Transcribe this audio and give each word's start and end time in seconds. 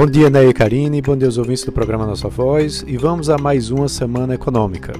Bom 0.00 0.06
dia, 0.06 0.30
Ney 0.30 0.48
e 0.48 0.54
Karine, 0.54 1.02
bom 1.02 1.14
dia 1.14 1.28
aos 1.28 1.36
ouvintes 1.36 1.62
do 1.62 1.72
programa 1.72 2.06
Nossa 2.06 2.26
Voz 2.26 2.82
e 2.88 2.96
vamos 2.96 3.28
a 3.28 3.36
mais 3.36 3.70
uma 3.70 3.86
semana 3.86 4.34
econômica. 4.34 4.94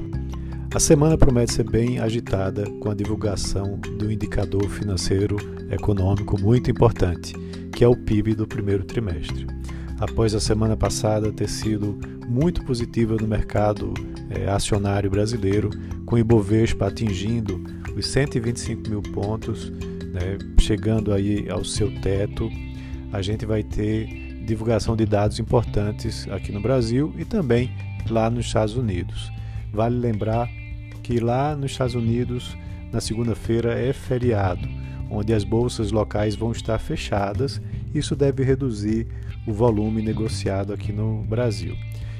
A 0.75 0.79
semana 0.79 1.17
promete 1.17 1.55
ser 1.55 1.65
bem 1.65 1.99
agitada 1.99 2.69
com 2.81 2.91
a 2.91 2.95
divulgação 2.95 3.81
do 3.99 4.13
indicador 4.13 4.69
financeiro 4.69 5.39
econômico 5.71 6.39
muito 6.39 6.71
importante, 6.71 7.35
que 7.73 7.83
é 7.83 7.89
o 7.89 7.97
PIB 7.97 8.35
do 8.35 8.47
primeiro 8.47 8.85
trimestre. 8.85 9.47
Após 9.99 10.35
a 10.35 10.41
semana 10.41 10.77
passada 10.77 11.33
ter 11.33 11.49
sido 11.49 11.99
muito 12.29 12.63
positiva 12.63 13.17
no 13.17 13.27
mercado 13.27 13.95
é, 14.29 14.51
acionário 14.51 15.09
brasileiro, 15.09 15.71
com 16.05 16.17
o 16.17 16.19
Ibovespa 16.19 16.89
atingindo 16.89 17.59
os 17.97 18.07
125 18.07 18.91
mil 18.91 19.01
pontos, 19.01 19.71
né, 20.13 20.37
chegando 20.59 21.11
aí 21.11 21.49
ao 21.49 21.65
seu 21.65 21.91
teto, 22.03 22.51
a 23.11 23.23
gente 23.23 23.47
vai 23.47 23.63
ter 23.63 24.30
divulgação 24.51 24.97
de 24.97 25.07
dados 25.07 25.39
importantes 25.39 26.29
aqui 26.29 26.51
no 26.51 26.61
Brasil 26.61 27.15
e 27.17 27.25
também 27.25 27.71
lá 28.09 28.29
nos 28.29 28.47
Estados 28.47 28.77
Unidos. 28.77 29.31
Vale 29.73 29.97
lembrar 29.97 30.49
que 31.03 31.21
lá 31.21 31.55
nos 31.55 31.73
Estados 31.73 31.95
Unidos, 31.95 32.57
na 32.93 33.01
segunda-feira, 33.01 33.79
é 33.79 33.93
feriado, 33.93 34.69
onde 35.09 35.33
as 35.33 35.45
bolsas 35.45 35.93
locais 35.93 36.35
vão 36.35 36.51
estar 36.51 36.79
fechadas. 36.79 37.61
Isso 37.95 38.17
deve 38.17 38.43
reduzir 38.43 39.07
o 39.47 39.53
volume 39.53 40.03
negociado 40.03 40.73
aqui 40.73 40.93
no 40.93 41.23
Brasil. 41.23 41.77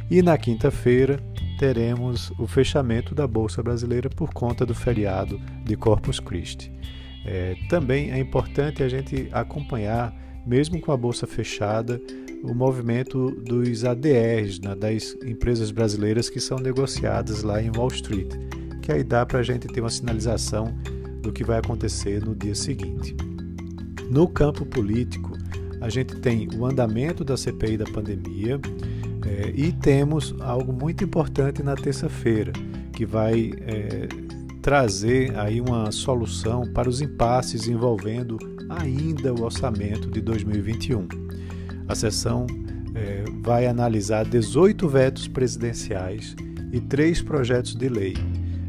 E 0.09 0.23
na 0.23 0.39
quinta-feira 0.39 1.21
teremos 1.59 2.33
o 2.39 2.47
fechamento 2.47 3.15
da 3.15 3.27
Bolsa 3.27 3.63
Brasileira 3.63 4.09
por 4.09 4.33
conta 4.33 4.65
do 4.65 4.75
feriado 4.75 5.41
de 5.65 5.77
Corpus 5.77 6.21
Christi. 6.21 6.73
É, 7.25 7.57
também 7.69 8.13
é 8.13 8.19
importante 8.19 8.83
a 8.83 8.89
gente 8.89 9.29
acompanhar 9.33 10.15
mesmo 10.47 10.81
com 10.81 10.93
a 10.93 10.97
bolsa 10.97 11.27
fechada, 11.27 12.01
o 12.43 12.55
movimento 12.55 13.31
dos 13.31 13.85
ADRs, 13.85 14.61
né, 14.61 14.75
das 14.75 15.17
empresas 15.25 15.71
brasileiras 15.71 16.31
que 16.31 16.41
são 16.41 16.59
negociadas 16.59 17.43
lá 17.43 17.63
em 17.63 17.71
Wall 17.71 17.89
Street, 17.89 18.33
que 18.81 18.91
aí 18.91 19.05
dá 19.05 19.27
para 19.27 19.41
a 19.41 19.43
gente 19.43 19.69
ter 19.69 19.81
uma 19.81 19.91
sinalização 19.91 20.75
do 21.23 21.31
que 21.33 21.45
vai 21.45 21.59
acontecer 21.59 22.25
no 22.25 22.35
dia 22.35 22.55
seguinte. 22.55 23.15
No 24.11 24.27
campo 24.27 24.65
político, 24.65 25.33
a 25.81 25.89
gente 25.89 26.17
tem 26.17 26.49
o 26.57 26.67
andamento 26.67 27.25
da 27.25 27.37
CPI 27.37 27.77
da 27.77 27.85
pandemia 27.85 28.61
é, 29.27 29.53
e 29.55 29.73
temos 29.73 30.35
algo 30.41 30.73
muito 30.73 31.05
importante 31.05 31.63
na 31.63 31.75
terça-feira, 31.75 32.53
que 32.93 33.07
vai 33.07 33.53
é, 33.61 34.09
trazer 34.61 35.39
aí 35.39 35.61
uma 35.61 35.91
solução 35.93 36.65
para 36.73 36.89
os 36.89 37.01
impasses 37.01 37.69
envolvendo 37.69 38.39
ainda 38.71 39.35
o 39.35 39.43
orçamento 39.43 40.09
de 40.09 40.21
2021. 40.21 41.09
A 41.89 41.95
sessão 41.95 42.47
é, 42.95 43.25
vai 43.43 43.67
analisar 43.67 44.25
18 44.25 44.89
vetos 44.89 45.27
presidenciais 45.27 46.37
e 46.73 46.81
três 46.81 47.21
projetos 47.21 47.75
de 47.75 47.89
lei, 47.89 48.15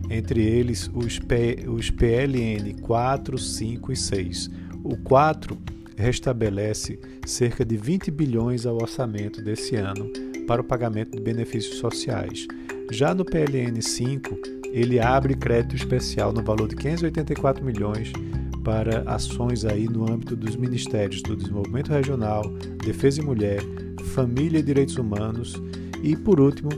entre 0.09 0.43
eles 0.43 0.89
os, 0.93 1.19
P, 1.19 1.66
os 1.67 1.91
PLN 1.91 2.73
4, 2.81 3.38
5 3.38 3.91
e 3.91 3.95
6. 3.95 4.49
O 4.83 4.97
4 4.97 5.58
restabelece 5.95 6.99
cerca 7.25 7.63
de 7.63 7.77
20 7.77 8.09
bilhões 8.09 8.65
ao 8.65 8.75
orçamento 8.75 9.41
desse 9.41 9.75
ano 9.75 10.11
para 10.47 10.61
o 10.61 10.63
pagamento 10.63 11.15
de 11.15 11.21
benefícios 11.21 11.77
sociais. 11.77 12.47
Já 12.91 13.13
no 13.13 13.23
PLN 13.23 13.80
5, 13.80 14.38
ele 14.71 14.99
abre 14.99 15.36
crédito 15.36 15.75
especial 15.75 16.33
no 16.33 16.43
valor 16.43 16.67
de 16.67 16.75
584 16.75 17.63
milhões 17.63 18.11
para 18.64 19.02
ações 19.02 19.66
aí 19.66 19.88
no 19.88 20.12
âmbito 20.12 20.36
dos 20.36 20.56
ministérios 20.56 21.22
do 21.22 21.36
Desenvolvimento 21.36 21.90
Regional, 21.90 22.44
Defesa 22.84 23.22
e 23.22 23.26
Mulher, 23.26 23.62
Família 24.14 24.59
e 24.59 24.64
Direitos 24.64 24.98
Humanos 24.98 25.62
e, 26.04 26.16
por 26.16 26.40
último, 26.40 26.70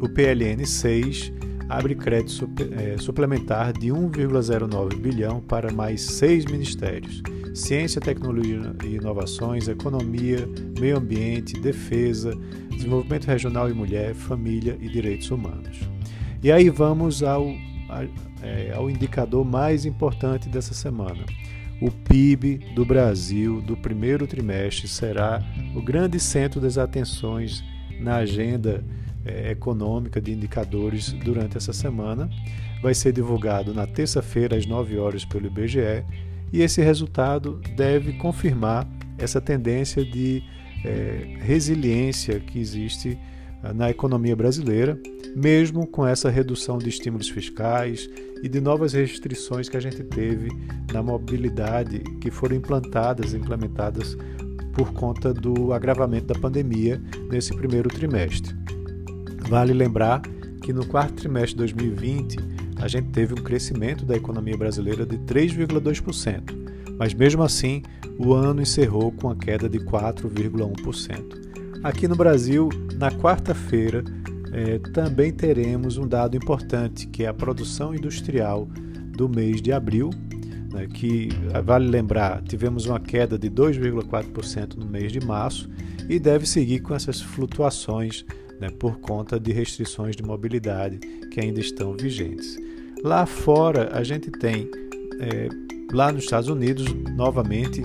o 0.00 0.08
PLN 0.08 0.64
6 0.64 1.32
abre 1.68 1.94
crédito 1.94 2.48
é, 2.72 2.96
suplementar 2.98 3.72
de 3.72 3.88
1,09 3.88 4.96
bilhão 4.96 5.40
para 5.40 5.72
mais 5.72 6.02
seis 6.02 6.44
ministérios: 6.44 7.22
Ciência, 7.54 8.00
Tecnologia 8.00 8.74
e 8.84 8.96
Inovações, 8.96 9.68
Economia, 9.68 10.48
Meio 10.78 10.98
Ambiente, 10.98 11.58
Defesa, 11.60 12.36
Desenvolvimento 12.70 13.26
Regional 13.26 13.70
e 13.70 13.74
Mulher, 13.74 14.14
Família 14.14 14.76
e 14.80 14.88
Direitos 14.88 15.30
Humanos. 15.30 15.80
E 16.42 16.52
aí 16.52 16.68
vamos 16.68 17.22
ao 17.22 17.46
é, 18.46 18.72
ao 18.74 18.88
indicador 18.88 19.44
mais 19.44 19.84
importante 19.84 20.48
dessa 20.48 20.72
semana. 20.72 21.24
O 21.80 21.90
PIB 21.90 22.58
do 22.74 22.84
Brasil 22.84 23.60
do 23.60 23.76
primeiro 23.76 24.26
trimestre 24.26 24.88
será 24.88 25.42
o 25.74 25.82
grande 25.82 26.18
centro 26.18 26.60
das 26.60 26.78
atenções 26.78 27.62
na 28.00 28.16
agenda 28.16 28.84
é, 29.24 29.50
econômica 29.50 30.20
de 30.20 30.32
indicadores 30.32 31.12
durante 31.12 31.56
essa 31.56 31.72
semana. 31.72 32.30
Vai 32.82 32.94
ser 32.94 33.12
divulgado 33.12 33.74
na 33.74 33.86
terça-feira, 33.86 34.56
às 34.56 34.64
9 34.64 34.96
horas, 34.98 35.24
pelo 35.24 35.46
IBGE, 35.46 36.04
e 36.52 36.62
esse 36.62 36.80
resultado 36.80 37.60
deve 37.74 38.12
confirmar 38.14 38.88
essa 39.18 39.40
tendência 39.40 40.04
de 40.04 40.42
é, 40.84 41.38
resiliência 41.40 42.38
que 42.38 42.58
existe 42.58 43.18
na 43.74 43.90
economia 43.90 44.36
brasileira, 44.36 44.98
mesmo 45.34 45.86
com 45.86 46.06
essa 46.06 46.30
redução 46.30 46.78
de 46.78 46.88
estímulos 46.88 47.28
fiscais 47.28 48.08
e 48.42 48.48
de 48.48 48.60
novas 48.60 48.92
restrições 48.92 49.68
que 49.68 49.76
a 49.76 49.80
gente 49.80 50.02
teve 50.04 50.50
na 50.92 51.02
mobilidade 51.02 52.00
que 52.20 52.30
foram 52.30 52.56
implantadas, 52.56 53.34
implementadas 53.34 54.16
por 54.72 54.92
conta 54.92 55.32
do 55.32 55.72
agravamento 55.72 56.26
da 56.26 56.38
pandemia 56.38 57.02
nesse 57.30 57.54
primeiro 57.56 57.88
trimestre. 57.88 58.54
Vale 59.48 59.72
lembrar 59.72 60.20
que 60.62 60.72
no 60.72 60.84
quarto 60.86 61.14
trimestre 61.14 61.52
de 61.52 61.58
2020 61.58 62.36
a 62.76 62.88
gente 62.88 63.08
teve 63.08 63.32
um 63.32 63.42
crescimento 63.42 64.04
da 64.04 64.16
economia 64.16 64.56
brasileira 64.56 65.06
de 65.06 65.16
3,2%, 65.18 66.42
mas 66.98 67.14
mesmo 67.14 67.42
assim 67.42 67.82
o 68.18 68.34
ano 68.34 68.60
encerrou 68.60 69.10
com 69.12 69.30
a 69.30 69.36
queda 69.36 69.68
de 69.68 69.78
4,1%. 69.80 71.45
Aqui 71.86 72.08
no 72.08 72.16
Brasil, 72.16 72.68
na 72.98 73.12
quarta-feira, 73.12 74.02
é, 74.52 74.76
também 74.90 75.32
teremos 75.32 75.96
um 75.98 76.08
dado 76.08 76.36
importante, 76.36 77.06
que 77.06 77.22
é 77.22 77.28
a 77.28 77.32
produção 77.32 77.94
industrial 77.94 78.66
do 79.16 79.28
mês 79.28 79.62
de 79.62 79.70
abril, 79.70 80.10
né, 80.72 80.88
que 80.92 81.28
vale 81.64 81.86
lembrar, 81.86 82.42
tivemos 82.42 82.86
uma 82.86 82.98
queda 82.98 83.38
de 83.38 83.48
2,4% 83.48 84.74
no 84.74 84.84
mês 84.84 85.12
de 85.12 85.24
março 85.24 85.70
e 86.08 86.18
deve 86.18 86.44
seguir 86.44 86.80
com 86.80 86.92
essas 86.92 87.20
flutuações 87.20 88.24
né, 88.60 88.68
por 88.68 88.98
conta 88.98 89.38
de 89.38 89.52
restrições 89.52 90.16
de 90.16 90.24
mobilidade 90.24 90.98
que 91.30 91.38
ainda 91.38 91.60
estão 91.60 91.96
vigentes. 91.96 92.58
Lá 93.04 93.26
fora, 93.26 93.90
a 93.96 94.02
gente 94.02 94.28
tem, 94.32 94.68
é, 95.20 95.48
lá 95.92 96.10
nos 96.10 96.24
Estados 96.24 96.48
Unidos, 96.48 96.92
novamente, 97.14 97.80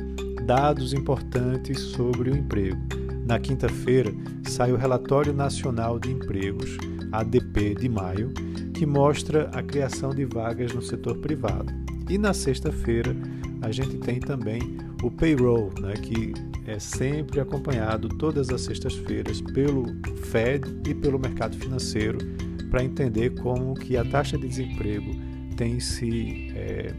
dados 0.48 0.92
importantes 0.92 1.80
sobre 1.80 2.32
o 2.32 2.36
emprego. 2.36 3.01
Na 3.26 3.40
quinta-feira, 3.40 4.12
sai 4.48 4.72
o 4.72 4.78
Relatório 4.78 5.34
Nacional 5.34 6.00
de 6.00 6.12
Empregos, 6.12 6.78
ADP 7.12 7.76
de 7.76 7.88
maio, 7.88 8.34
que 8.74 8.86
mostra 8.86 9.50
a 9.54 9.62
criação 9.62 10.10
de 10.10 10.26
vagas 10.26 10.74
no 10.74 10.82
setor 10.82 11.18
privado. 11.18 11.72
E 12.10 12.18
na 12.18 12.34
sexta-feira, 12.34 13.16
a 13.62 13.72
gente 13.72 13.98
tem 13.98 14.20
também 14.20 14.60
o 15.04 15.10
payroll, 15.10 15.72
né, 15.80 15.94
que 15.94 16.34
é 16.66 16.80
sempre 16.80 17.40
acompanhado 17.40 18.10
todas 18.10 18.50
as 18.50 18.62
sextas-feiras 18.62 19.42
pelo 19.42 19.86
Fed 20.32 20.64
e 20.88 20.94
pelo 20.94 21.20
mercado 21.20 21.56
financeiro 21.58 22.18
para 22.70 22.84
entender 22.84 23.32
como 23.42 23.74
que 23.74 23.98
a 23.98 24.06
taxa 24.06 24.38
de 24.38 24.48
desemprego 24.48 25.12
tem 25.58 25.80
se, 25.80 26.52
é, 26.56 26.94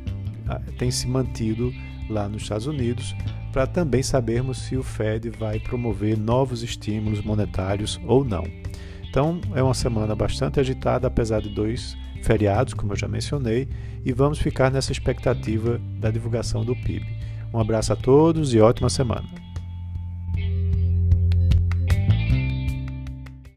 tem 0.79 0.91
se 0.91 1.07
mantido 1.07 1.73
lá 2.09 2.29
nos 2.29 2.43
Estados 2.43 2.67
Unidos, 2.67 3.15
para 3.53 3.67
também 3.67 4.03
sabermos 4.03 4.59
se 4.59 4.77
o 4.77 4.83
Fed 4.83 5.31
vai 5.31 5.59
promover 5.59 6.19
novos 6.19 6.63
estímulos 6.63 7.23
monetários 7.23 8.01
ou 8.07 8.25
não. 8.25 8.45
Então, 9.09 9.41
é 9.55 9.63
uma 9.63 9.75
semana 9.75 10.15
bastante 10.15 10.59
agitada, 10.59 11.07
apesar 11.07 11.43
de 11.43 11.51
dois 11.51 11.97
feriados, 12.23 12.73
como 12.73 12.93
eu 12.93 12.97
já 12.97 13.09
mencionei, 13.09 13.69
e 14.05 14.13
vamos 14.13 14.39
ficar 14.39 14.71
nessa 14.71 14.93
expectativa 14.93 15.79
da 15.99 16.11
divulgação 16.11 16.65
do 16.65 16.75
PIB. 16.75 17.07
Um 17.53 17.59
abraço 17.59 17.93
a 17.93 17.97
todos 17.97 18.55
e 18.55 18.61
ótima 18.61 18.89
semana. 18.89 19.42